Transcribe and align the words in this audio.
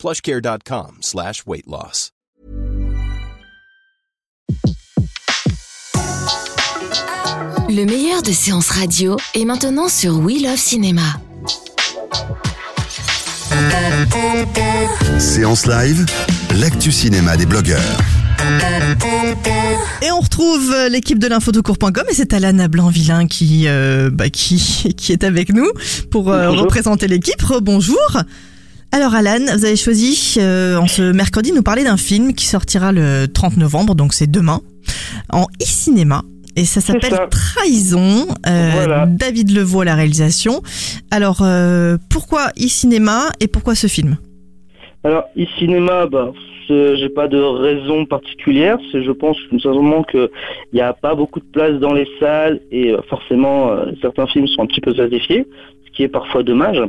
plushcare.com 0.00 0.98
slash 1.02 1.44
weight 1.46 1.66
loss. 1.66 2.10
Le 7.68 7.84
meilleur 7.84 8.22
de 8.22 8.32
séances 8.32 8.70
radio 8.70 9.16
est 9.34 9.44
maintenant 9.44 9.88
sur 9.88 10.18
We 10.18 10.42
Love 10.42 10.56
Cinéma. 10.56 11.02
Séance 15.18 15.66
live, 15.66 16.06
l'actu 16.58 16.90
cinéma 16.90 17.36
des 17.36 17.46
blogueurs. 17.46 17.98
Et 20.02 20.10
on 20.10 20.20
retrouve 20.20 20.72
euh, 20.72 20.88
l'équipe 20.88 21.18
de 21.18 21.26
l'infotocourt.com 21.26 22.04
et 22.10 22.14
c'est 22.14 22.32
Alana 22.32 22.68
Blanc-Villain 22.68 23.26
qui, 23.26 23.68
euh, 23.68 24.08
bah, 24.10 24.30
qui, 24.30 24.94
qui 24.96 25.12
est 25.12 25.24
avec 25.24 25.52
nous 25.52 25.70
pour 26.10 26.32
euh, 26.32 26.50
représenter 26.50 27.06
l'équipe. 27.06 27.44
Bonjour. 27.60 27.98
Alors 28.92 29.14
Alan, 29.14 29.38
vous 29.56 29.64
avez 29.64 29.76
choisi 29.76 30.36
euh, 30.40 30.76
en 30.76 30.88
ce 30.88 31.12
mercredi 31.12 31.52
de 31.52 31.56
nous 31.56 31.62
parler 31.62 31.84
d'un 31.84 31.96
film 31.96 32.34
qui 32.34 32.46
sortira 32.46 32.90
le 32.90 33.26
30 33.26 33.56
novembre, 33.56 33.94
donc 33.94 34.12
c'est 34.12 34.28
demain, 34.28 34.62
en 35.32 35.46
e-cinéma. 35.62 36.22
Et 36.56 36.64
ça 36.64 36.80
s'appelle. 36.80 37.12
Trahison. 37.30 38.26
Euh, 38.48 38.70
Voilà. 38.74 39.06
David 39.06 39.52
Levaux 39.52 39.82
à 39.82 39.84
la 39.84 39.94
réalisation. 39.94 40.62
Alors 41.12 41.38
euh, 41.42 41.98
pourquoi 42.10 42.48
e-cinéma 42.58 43.28
et 43.38 43.46
pourquoi 43.46 43.76
ce 43.76 43.86
film? 43.86 44.16
Alors, 45.04 45.24
e-cinéma, 45.38 46.06
bah, 46.06 46.32
j'ai 46.68 47.08
pas 47.08 47.28
de 47.28 47.38
raison 47.38 48.04
particulière. 48.06 48.76
C'est, 48.90 49.04
je 49.04 49.12
pense 49.12 49.36
tout 49.48 49.60
simplement 49.60 50.02
que 50.02 50.30
il 50.72 50.76
n'y 50.76 50.82
a 50.82 50.92
pas 50.92 51.14
beaucoup 51.14 51.38
de 51.38 51.44
place 51.52 51.78
dans 51.78 51.94
les 51.94 52.08
salles 52.18 52.60
et 52.72 52.92
forcément 53.08 53.70
certains 54.02 54.26
films 54.26 54.48
sont 54.48 54.62
un 54.62 54.66
petit 54.66 54.80
peu 54.80 54.94
sacrifiés, 54.94 55.46
ce 55.90 55.96
qui 55.96 56.02
est 56.02 56.08
parfois 56.08 56.42
dommage. 56.42 56.82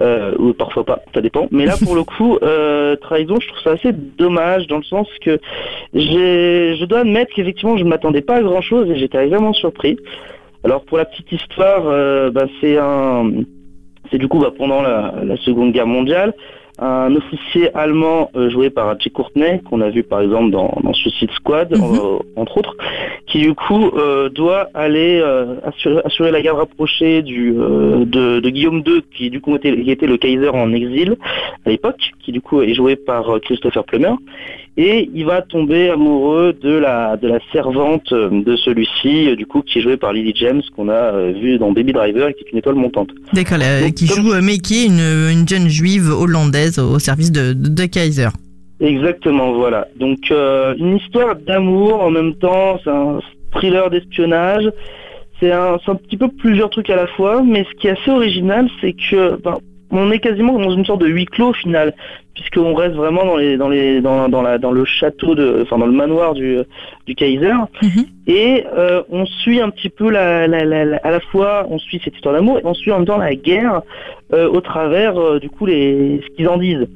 Euh, 0.00 0.34
ou 0.40 0.52
parfois 0.54 0.84
pas, 0.84 1.02
ça 1.14 1.20
dépend. 1.20 1.46
Mais 1.52 1.66
là, 1.66 1.74
pour 1.80 1.94
le 1.94 2.02
coup, 2.16 2.36
euh, 2.42 2.96
Trahison, 2.96 3.36
je 3.40 3.46
trouve 3.46 3.60
ça 3.62 3.70
assez 3.72 3.92
dommage 3.92 4.66
dans 4.66 4.78
le 4.78 4.82
sens 4.82 5.06
que 5.22 5.38
je 5.94 6.84
dois 6.84 7.00
admettre 7.00 7.32
qu'effectivement, 7.32 7.76
je 7.76 7.84
ne 7.84 7.90
m'attendais 7.90 8.20
pas 8.20 8.36
à 8.36 8.42
grand 8.42 8.60
chose 8.60 8.90
et 8.90 8.96
j'étais 8.96 9.24
vraiment 9.26 9.52
surpris. 9.52 9.96
Alors, 10.64 10.84
pour 10.84 10.98
la 10.98 11.04
petite 11.04 11.30
histoire, 11.30 11.84
euh, 11.86 12.30
bah, 12.32 12.46
c'est 12.60 12.76
un, 12.76 13.30
c'est 14.10 14.18
du 14.18 14.26
coup 14.26 14.40
bah, 14.40 14.52
pendant 14.56 14.82
la, 14.82 15.14
la 15.22 15.36
Seconde 15.36 15.72
Guerre 15.72 15.86
mondiale, 15.86 16.34
un 16.78 17.14
officier 17.14 17.74
allemand 17.76 18.30
euh, 18.36 18.50
joué 18.50 18.68
par 18.70 18.98
Jay 18.98 19.10
Courtney, 19.10 19.60
qu'on 19.62 19.80
a 19.80 19.90
vu 19.90 20.02
par 20.02 20.20
exemple 20.22 20.50
dans, 20.50 20.76
dans 20.82 20.92
Suicide 20.92 21.30
Squad, 21.32 21.72
Mhm. 21.76 21.82
en- 21.82 22.18
entre 22.36 22.58
autres, 22.58 22.76
qui 23.26 23.38
du 23.40 23.54
coup 23.54 23.90
euh, 23.96 24.28
doit 24.28 24.68
aller 24.74 25.20
euh, 25.22 25.54
assurer, 25.64 26.00
assurer 26.04 26.30
la 26.32 26.42
garde 26.42 26.58
rapprochée 26.58 27.22
du, 27.22 27.54
euh, 27.56 28.04
de, 28.04 28.40
de 28.40 28.50
Guillaume 28.50 28.82
II, 28.86 29.02
qui 29.16 29.30
du 29.30 29.40
coup 29.40 29.54
était, 29.54 29.80
qui 29.80 29.90
était 29.90 30.06
le 30.08 30.16
Kaiser 30.16 30.48
en 30.48 30.72
exil 30.72 31.16
à 31.64 31.70
l'époque, 31.70 32.10
qui 32.24 32.32
du 32.32 32.40
coup 32.40 32.60
est 32.62 32.74
joué 32.74 32.96
par 32.96 33.30
euh, 33.30 33.38
Christopher 33.38 33.84
Plummer, 33.84 34.14
et 34.76 35.08
il 35.14 35.24
va 35.24 35.42
tomber 35.42 35.88
amoureux 35.90 36.52
de 36.60 36.72
la, 36.72 37.16
de 37.16 37.28
la 37.28 37.38
servante 37.52 38.12
euh, 38.12 38.28
de 38.42 38.56
celui-ci, 38.56 39.28
euh, 39.30 39.36
du 39.36 39.46
coup 39.46 39.62
qui 39.62 39.78
est 39.78 39.82
jouée 39.82 39.96
par 39.96 40.12
Lily 40.12 40.32
James, 40.36 40.62
qu'on 40.74 40.88
a 40.88 40.92
euh, 40.92 41.32
vu 41.40 41.58
dans 41.58 41.72
Baby 41.72 41.92
Driver, 41.92 42.28
et 42.28 42.34
qui 42.34 42.44
est 42.44 42.50
une 42.52 42.58
étoile 42.58 42.74
montante. 42.74 43.10
D'accord, 43.32 43.58
qui 43.94 44.06
comme- 44.08 44.16
joue 44.16 44.42
Meiki, 44.42 44.86
une, 44.86 45.00
une 45.32 45.48
jeune 45.48 45.68
juive 45.68 46.10
hollandaise 46.10 46.78
au 46.78 46.98
service 46.98 47.30
de, 47.30 47.52
de, 47.52 47.68
de 47.68 47.84
Kaiser. 47.86 48.28
Exactement, 48.80 49.52
voilà. 49.52 49.86
Donc 49.98 50.18
euh, 50.30 50.74
une 50.78 50.96
histoire 50.96 51.36
d'amour 51.36 52.02
en 52.02 52.10
même 52.10 52.34
temps, 52.34 52.78
c'est 52.82 52.90
un 52.90 53.20
thriller 53.52 53.88
d'espionnage. 53.90 54.68
C'est 55.40 55.52
un, 55.52 55.78
c'est 55.84 55.90
un 55.90 55.96
petit 55.96 56.16
peu 56.16 56.28
plusieurs 56.28 56.70
trucs 56.70 56.90
à 56.90 56.96
la 56.96 57.06
fois, 57.08 57.42
mais 57.44 57.64
ce 57.70 57.74
qui 57.80 57.86
est 57.88 57.90
assez 57.90 58.10
original, 58.10 58.68
c'est 58.80 58.92
que 58.92 59.36
ben, 59.42 59.58
on 59.90 60.10
est 60.10 60.18
quasiment 60.18 60.58
dans 60.58 60.70
une 60.72 60.84
sorte 60.84 61.00
de 61.00 61.06
huis 61.06 61.26
clos 61.26 61.48
au 61.50 61.52
final, 61.52 61.94
puisqu'on 62.34 62.74
reste 62.74 62.94
vraiment 62.96 63.24
dans 63.24 63.36
les 63.36 63.56
dans 63.56 63.68
les 63.68 64.00
dans, 64.00 64.28
dans 64.28 64.42
la 64.42 64.58
dans 64.58 64.72
le 64.72 64.84
château 64.84 65.34
de 65.34 65.60
enfin 65.62 65.78
dans 65.78 65.86
le 65.86 65.92
manoir 65.92 66.34
du 66.34 66.58
du 67.06 67.14
Kaiser 67.14 67.52
Mhm. 67.82 68.04
et 68.26 68.64
euh, 68.76 69.02
on 69.10 69.24
suit 69.26 69.60
un 69.60 69.70
petit 69.70 69.90
peu 69.90 70.10
la, 70.10 70.46
la, 70.48 70.64
la, 70.64 70.84
la- 70.84 70.96
à 71.04 71.10
la 71.10 71.20
fois 71.20 71.66
on 71.70 71.78
suit 71.78 72.00
cette 72.02 72.14
histoire 72.14 72.34
d'amour 72.34 72.58
et 72.58 72.62
on 72.64 72.74
suit 72.74 72.90
en 72.92 72.96
même 72.98 73.06
temps 73.06 73.18
la 73.18 73.34
guerre 73.34 73.82
euh, 74.32 74.48
au 74.48 74.60
travers 74.60 75.16
euh, 75.20 75.38
du 75.38 75.48
coup 75.50 75.66
les 75.66 76.20
ce 76.26 76.34
qu'ils 76.36 76.48
en 76.48 76.56
disent. 76.58 76.88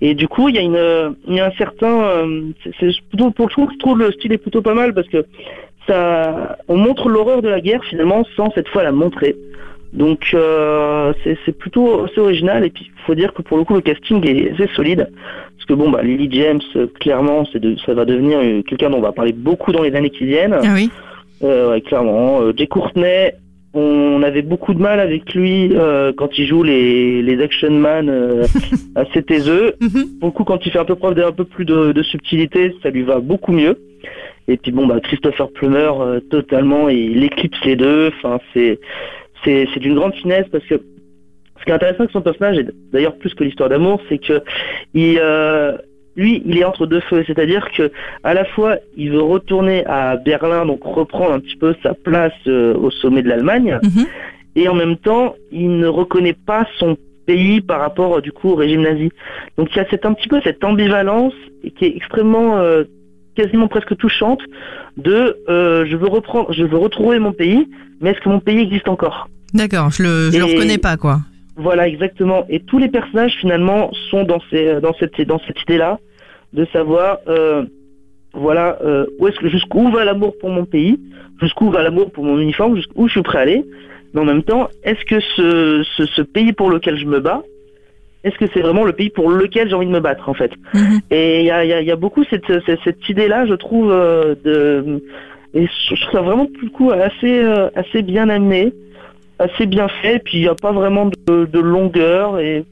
Et 0.00 0.14
du 0.14 0.28
coup, 0.28 0.50
il 0.50 0.54
y 0.56 0.58
a 0.58 0.60
une, 0.60 1.14
il 1.28 1.34
y 1.34 1.40
a 1.40 1.46
un 1.46 1.50
certain, 1.52 2.26
c'est 2.62 2.72
c'est 2.78 2.90
plutôt 3.08 3.30
pour 3.30 3.48
le 3.48 3.54
coup, 3.54 3.68
je 3.72 3.78
trouve 3.78 3.98
le 3.98 4.12
style 4.12 4.32
est 4.34 4.38
plutôt 4.38 4.60
pas 4.60 4.74
mal 4.74 4.92
parce 4.92 5.08
que 5.08 5.24
ça, 5.88 6.58
on 6.68 6.76
montre 6.76 7.08
l'horreur 7.08 7.40
de 7.42 7.48
la 7.48 7.60
guerre 7.60 7.82
finalement 7.84 8.24
sans 8.36 8.50
cette 8.54 8.68
fois 8.68 8.82
la 8.82 8.92
montrer. 8.92 9.34
Donc 9.94 10.30
euh, 10.34 11.12
c'est 11.24 11.56
plutôt 11.56 12.04
assez 12.04 12.20
original 12.20 12.64
et 12.64 12.70
puis 12.70 12.90
il 12.94 13.02
faut 13.06 13.14
dire 13.14 13.32
que 13.32 13.42
pour 13.42 13.56
le 13.58 13.64
coup 13.64 13.74
le 13.74 13.80
casting 13.80 14.26
est 14.28 14.50
assez 14.52 14.68
solide 14.74 15.08
parce 15.56 15.66
que 15.66 15.74
bon 15.74 15.88
bah 15.88 16.02
Lily 16.02 16.28
James 16.32 16.60
euh, 16.74 16.88
clairement 16.98 17.44
c'est 17.52 17.60
de, 17.60 17.76
ça 17.86 17.94
va 17.94 18.04
devenir 18.04 18.38
quelqu'un 18.66 18.90
dont 18.90 18.98
on 18.98 19.02
va 19.02 19.12
parler 19.12 19.32
beaucoup 19.32 19.70
dans 19.70 19.82
les 19.82 19.94
années 19.94 20.10
qui 20.10 20.24
viennent. 20.26 20.56
Ah 20.60 20.72
oui 20.74 20.90
Euh, 21.42 21.70
ouais, 21.70 21.80
clairement. 21.80 22.40
Jay 22.56 22.66
Courtney, 22.66 23.32
on 23.74 24.22
avait 24.22 24.42
beaucoup 24.42 24.72
de 24.72 24.80
mal 24.80 24.98
avec 24.98 25.34
lui 25.34 25.70
euh, 25.74 26.12
quand 26.16 26.38
il 26.38 26.46
joue 26.46 26.62
les, 26.62 27.22
les 27.22 27.42
action 27.42 27.70
man 27.72 28.08
assez 28.94 29.22
taiseux. 29.22 29.74
Mhm. 29.80 30.18
Pour 30.20 30.28
le 30.28 30.32
coup, 30.32 30.44
quand 30.44 30.64
il 30.64 30.72
fait 30.72 30.78
un 30.78 30.84
peu 30.84 30.94
preuve 30.94 31.14
d'un 31.14 31.32
peu 31.32 31.44
plus 31.44 31.64
de, 31.64 31.92
de 31.92 32.02
subtilité, 32.02 32.74
ça 32.82 32.90
lui 32.90 33.02
va 33.02 33.18
beaucoup 33.20 33.52
mieux. 33.52 33.76
Et 34.48 34.56
puis 34.56 34.72
bon, 34.72 34.86
bah 34.86 35.00
Christopher 35.00 35.48
Plummer, 35.50 35.90
euh, 36.00 36.20
totalement, 36.20 36.88
il 36.88 37.22
éclipse 37.24 37.58
les 37.64 37.76
deux. 37.76 38.10
Enfin, 38.16 38.38
c'est 38.52 38.78
c'est 39.44 39.80
d'une 39.80 39.94
grande 39.94 40.14
finesse 40.14 40.46
parce 40.50 40.64
que 40.64 40.74
ce 41.58 41.64
qui 41.64 41.70
est 41.70 41.74
intéressant 41.74 42.00
avec 42.00 42.10
son 42.10 42.22
personnage, 42.22 42.58
et 42.58 42.66
d'ailleurs 42.92 43.16
plus 43.16 43.32
que 43.34 43.44
l'histoire 43.44 43.68
d'amour, 43.68 44.00
c'est 44.08 44.18
que 44.18 44.42
il 44.94 45.18
euh, 45.18 45.76
lui, 46.16 46.42
il 46.46 46.58
est 46.58 46.64
entre 46.64 46.86
deux 46.86 47.00
feux, 47.00 47.24
c'est-à-dire 47.26 47.68
que 47.76 47.90
à 48.22 48.34
la 48.34 48.44
fois, 48.44 48.76
il 48.96 49.10
veut 49.10 49.22
retourner 49.22 49.84
à 49.86 50.16
Berlin, 50.16 50.64
donc 50.66 50.80
reprendre 50.84 51.32
un 51.32 51.40
petit 51.40 51.56
peu 51.56 51.74
sa 51.82 51.94
place 51.94 52.32
euh, 52.46 52.74
au 52.74 52.90
sommet 52.90 53.22
de 53.22 53.28
l'Allemagne, 53.28 53.78
Mhm. 53.82 54.06
et 54.56 54.68
en 54.68 54.74
même 54.74 54.96
temps, 54.96 55.34
il 55.50 55.78
ne 55.78 55.86
reconnaît 55.88 56.36
pas 56.46 56.66
son 56.78 56.96
pays 57.26 57.60
par 57.60 57.80
rapport 57.80 58.20
du 58.20 58.32
coup 58.32 58.50
au 58.50 58.54
régime 58.54 58.82
nazi. 58.82 59.10
Donc 59.56 59.68
il 59.72 59.76
y 59.78 59.80
a 59.80 59.86
cette, 59.88 60.04
un 60.06 60.12
petit 60.12 60.28
peu 60.28 60.40
cette 60.42 60.62
ambivalence 60.62 61.34
qui 61.76 61.86
est 61.86 61.96
extrêmement, 61.96 62.58
euh, 62.58 62.84
quasiment 63.34 63.68
presque 63.68 63.96
touchante, 63.96 64.40
de 64.96 65.36
euh, 65.48 65.84
je 65.86 65.96
veux 65.96 66.08
reprendre, 66.08 66.52
je 66.52 66.64
veux 66.64 66.78
retrouver 66.78 67.18
mon 67.18 67.32
pays, 67.32 67.68
mais 68.00 68.10
est-ce 68.10 68.20
que 68.20 68.28
mon 68.28 68.40
pays 68.40 68.60
existe 68.60 68.88
encore? 68.88 69.28
D'accord, 69.52 69.90
je 69.90 70.02
le, 70.02 70.30
je 70.32 70.38
le 70.38 70.44
reconnais 70.44 70.78
pas, 70.78 70.96
quoi. 70.96 71.18
voilà, 71.56 71.86
exactement. 71.88 72.44
Et 72.48 72.60
tous 72.60 72.78
les 72.78 72.88
personnages 72.88 73.34
finalement 73.40 73.90
sont 74.10 74.24
dans 74.24 74.40
ces, 74.50 74.80
dans 74.80 74.94
cette, 74.94 75.20
dans 75.22 75.40
cette 75.46 75.60
idée-là, 75.62 75.98
de 76.52 76.64
savoir, 76.72 77.18
euh, 77.28 77.64
voilà, 78.32 78.78
euh, 78.84 79.06
où 79.18 79.28
est-ce 79.28 79.38
que 79.38 79.48
jusqu'où 79.48 79.90
va 79.90 80.04
l'amour 80.04 80.34
pour 80.40 80.50
mon 80.50 80.64
pays, 80.64 80.98
jusqu'où 81.40 81.70
va 81.70 81.82
l'amour 81.82 82.10
pour 82.12 82.24
mon 82.24 82.38
uniforme, 82.38 82.76
jusqu'où 82.76 83.06
je 83.08 83.12
suis 83.12 83.22
prêt 83.22 83.38
à 83.38 83.42
aller. 83.42 83.64
Mais 84.12 84.20
en 84.20 84.24
même 84.24 84.42
temps, 84.44 84.68
est-ce 84.84 85.04
que 85.04 85.20
ce, 85.36 85.84
ce, 85.96 86.06
ce 86.06 86.22
pays 86.22 86.52
pour 86.52 86.70
lequel 86.70 86.96
je 86.96 87.06
me 87.06 87.20
bats, 87.20 87.42
est-ce 88.24 88.36
que 88.38 88.46
c'est 88.52 88.60
vraiment 88.60 88.84
le 88.84 88.92
pays 88.92 89.10
pour 89.10 89.30
lequel 89.30 89.68
j'ai 89.68 89.74
envie 89.74 89.86
de 89.86 89.92
me 89.92 90.00
battre 90.00 90.28
en 90.28 90.34
fait? 90.34 90.50
Mhm. 90.72 91.00
Et 91.10 91.40
il 91.40 91.46
y 91.46 91.50
a, 91.50 91.64
il 91.64 91.68
y, 91.68 91.72
a, 91.74 91.80
il 91.80 91.86
y 91.86 91.90
a 91.92 91.96
beaucoup 91.96 92.24
cette, 92.24 92.46
cette, 92.66 92.80
cette 92.82 93.08
idée-là, 93.08 93.46
je 93.46 93.54
trouve, 93.54 93.90
euh, 93.92 94.34
de, 94.44 95.02
et 95.54 95.66
je 95.66 95.94
trouve 95.94 96.12
ça 96.12 96.22
vraiment 96.22 96.46
pour 96.46 96.62
le 96.62 96.70
coup 96.70 96.90
assez, 96.90 97.38
euh, 97.44 97.68
assez 97.76 98.02
bien 98.02 98.28
amené, 98.28 98.72
assez 99.38 99.66
bien 99.66 99.88
fait. 100.02 100.18
Puis 100.24 100.38
il 100.38 100.40
n'y 100.40 100.48
a 100.48 100.54
pas 100.54 100.72
vraiment 100.72 101.06
de, 101.28 101.44
de 101.44 101.58
longueur 101.60 102.40
et 102.40 102.64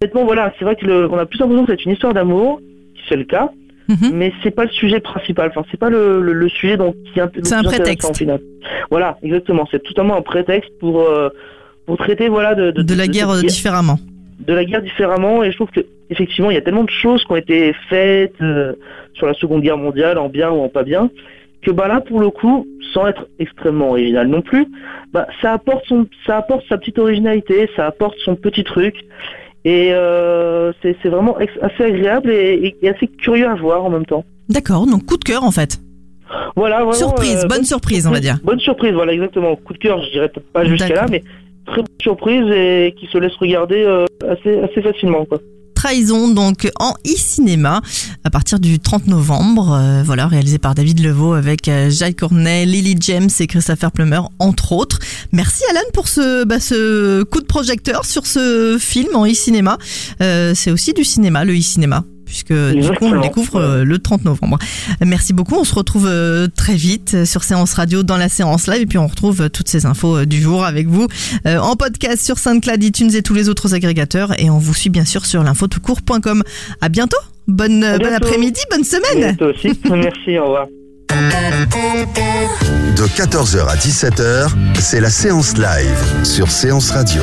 honnêtement 0.00 0.24
voilà, 0.24 0.52
c'est 0.58 0.64
vrai 0.64 0.76
que 0.76 0.86
le, 0.86 1.10
on 1.10 1.18
a 1.18 1.26
plus 1.26 1.38
l'impression 1.40 1.64
que 1.66 1.72
c'est 1.72 1.84
une 1.84 1.92
histoire 1.92 2.14
d'amour, 2.14 2.60
c'est 3.08 3.16
le 3.16 3.24
cas, 3.24 3.50
Mhm. 3.90 4.10
mais 4.12 4.34
c'est 4.42 4.50
pas 4.50 4.64
le 4.66 4.70
sujet 4.70 5.00
principal. 5.00 5.48
Enfin, 5.48 5.64
c'est 5.70 5.80
pas 5.80 5.88
le, 5.88 6.20
le, 6.20 6.34
le 6.34 6.48
sujet 6.50 6.76
dont 6.76 6.92
qui 6.92 7.20
C'est 7.42 7.54
un 7.54 7.62
prétexte. 7.62 8.14
final. 8.18 8.38
Voilà, 8.90 9.16
exactement. 9.22 9.66
C'est 9.70 9.82
totalement 9.82 10.14
un 10.14 10.20
prétexte 10.20 10.70
pour 10.78 11.00
euh, 11.00 11.30
pour 11.86 11.96
traiter 11.96 12.28
voilà 12.28 12.54
de 12.54 12.70
De 12.70 12.94
la 12.94 13.06
guerre 13.06 13.32
différemment. 13.42 13.98
De 14.38 14.52
la 14.54 14.64
guerre 14.64 14.82
différemment 14.82 15.42
et 15.42 15.50
je 15.50 15.56
trouve 15.56 15.70
que 15.70 15.80
effectivement 16.10 16.50
il 16.50 16.54
y 16.54 16.58
a 16.58 16.60
tellement 16.62 16.84
de 16.84 16.90
choses 16.90 17.24
qui 17.24 17.32
ont 17.32 17.36
été 17.36 17.74
faites 17.88 18.40
euh, 18.40 18.74
sur 19.14 19.26
la 19.26 19.34
Seconde 19.34 19.62
Guerre 19.62 19.78
mondiale 19.78 20.18
en 20.18 20.28
bien 20.28 20.50
ou 20.50 20.60
en 20.60 20.68
pas 20.68 20.84
bien 20.84 21.10
que 21.62 21.70
bah 21.70 21.88
là 21.88 22.00
pour 22.00 22.20
le 22.20 22.30
coup 22.30 22.66
sans 22.94 23.06
être 23.06 23.26
extrêmement 23.38 23.90
original 23.90 24.28
non 24.28 24.42
plus 24.42 24.66
bah 25.12 25.26
ça 25.42 25.52
apporte 25.52 25.84
son 25.86 26.06
ça 26.26 26.38
apporte 26.38 26.64
sa 26.68 26.78
petite 26.78 26.98
originalité 26.98 27.68
ça 27.74 27.86
apporte 27.86 28.16
son 28.24 28.36
petit 28.36 28.64
truc 28.64 28.94
Et 29.64 29.90
euh, 29.92 30.72
c'est 30.82 31.08
vraiment 31.08 31.36
assez 31.36 31.82
agréable 31.82 32.30
et, 32.30 32.76
et 32.80 32.88
assez 32.88 33.08
curieux 33.08 33.48
à 33.48 33.54
voir 33.54 33.84
en 33.84 33.90
même 33.90 34.06
temps. 34.06 34.24
D'accord, 34.48 34.86
donc 34.86 35.04
coup 35.04 35.16
de 35.16 35.24
cœur 35.24 35.42
en 35.42 35.50
fait. 35.50 35.78
Voilà, 36.56 36.76
vraiment, 36.78 36.92
surprise, 36.92 37.44
euh, 37.44 37.48
bonne 37.48 37.64
surprise, 37.64 38.06
on 38.06 38.10
va 38.10 38.20
dire. 38.20 38.36
Bonne 38.44 38.60
surprise, 38.60 38.92
voilà, 38.92 39.12
exactement. 39.12 39.56
Coup 39.56 39.72
de 39.72 39.78
cœur, 39.78 40.02
je 40.04 40.10
dirais 40.10 40.28
peut-être 40.28 40.52
pas 40.52 40.64
jusqu'à 40.64 40.94
là, 40.94 41.06
mais 41.10 41.22
très 41.68 41.82
bonne 41.82 42.02
surprise 42.02 42.50
et 42.50 42.94
qui 42.98 43.06
se 43.06 43.18
laisse 43.18 43.34
regarder 43.40 43.82
euh, 43.84 44.04
assez, 44.28 44.58
assez 44.60 44.82
facilement. 44.82 45.24
Trahison 45.74 46.26
donc 46.34 46.68
en 46.80 46.94
e-cinéma 47.06 47.82
à 48.24 48.30
partir 48.30 48.58
du 48.58 48.80
30 48.80 49.06
novembre. 49.06 49.72
euh, 49.80 50.02
voilà, 50.04 50.26
réalisé 50.26 50.58
par 50.58 50.74
David 50.74 50.98
Levaux 51.00 51.34
avec 51.34 51.68
euh, 51.68 51.88
Jacques 51.88 52.16
Cornet, 52.16 52.66
Lily 52.66 52.96
James 53.00 53.28
et 53.38 53.46
Christopher 53.46 53.92
Plummer 53.92 54.22
entre 54.40 54.72
autres. 54.72 54.98
Merci 55.32 55.62
Alan 55.70 55.80
pour 55.94 56.08
ce, 56.08 56.44
bah, 56.44 56.58
ce 56.58 57.22
coup 57.22 57.40
de 57.40 57.46
projecteur 57.46 58.04
sur 58.04 58.26
ce 58.26 58.76
film 58.80 59.14
en 59.14 59.24
e-cinéma. 59.24 59.78
Euh, 60.20 60.52
C'est 60.56 60.72
aussi 60.72 60.94
du 60.94 61.04
cinéma, 61.04 61.44
le 61.44 61.56
e-cinéma. 61.56 62.02
Puisque 62.28 62.52
du 62.52 62.88
coup 62.90 63.06
on 63.06 63.12
le 63.12 63.20
découvre 63.22 63.56
euh, 63.56 63.84
le 63.84 63.98
30 63.98 64.26
novembre. 64.26 64.58
Merci 65.04 65.32
beaucoup, 65.32 65.54
on 65.56 65.64
se 65.64 65.74
retrouve 65.74 66.06
euh, 66.06 66.46
très 66.54 66.74
vite 66.74 67.14
euh, 67.14 67.24
sur 67.24 67.42
Séance 67.42 67.72
Radio 67.72 68.02
dans 68.02 68.18
la 68.18 68.28
séance 68.28 68.66
live 68.68 68.82
et 68.82 68.86
puis 68.86 68.98
on 68.98 69.06
retrouve 69.06 69.48
toutes 69.48 69.68
ces 69.68 69.86
infos 69.86 70.26
du 70.26 70.40
jour 70.40 70.64
avec 70.64 70.88
vous 70.88 71.08
en 71.46 71.74
podcast 71.76 72.22
sur 72.24 72.38
SoundCloud, 72.38 72.84
iTunes 72.84 73.10
et 73.14 73.22
tous 73.22 73.32
les 73.34 73.48
autres 73.48 73.74
agrégateurs 73.74 74.38
et 74.38 74.50
on 74.50 74.58
vous 74.58 74.74
suit 74.74 74.90
bien 74.90 75.06
sûr 75.06 75.24
sur 75.24 75.42
l'infotoutcourt.com. 75.42 76.42
À 76.82 76.88
bientôt. 76.90 77.16
Bonne, 77.46 77.82
À 77.82 77.96
bon 77.98 78.12
après-midi, 78.14 78.60
bonne 78.70 78.84
semaine. 78.84 79.36
toi 79.36 79.48
aussi. 79.48 79.68
Merci, 79.90 80.38
au 80.38 80.44
revoir. 80.44 80.66
De 82.96 83.04
14h 83.04 83.66
à 83.66 83.76
17h, 83.76 84.50
c'est 84.78 85.00
la 85.00 85.10
séance 85.10 85.56
live 85.56 86.24
sur 86.24 86.50
Séance 86.50 86.90
Radio. 86.90 87.22